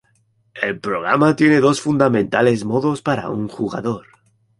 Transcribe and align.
El 0.63 0.79
programa 0.79 1.35
tiene 1.35 1.59
dos 1.59 1.79
fundamentales 1.79 2.65
modos 2.65 3.03
para 3.03 3.29
un 3.29 3.47
jugador. 3.47 4.07